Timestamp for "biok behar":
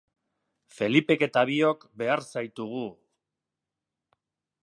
1.49-2.25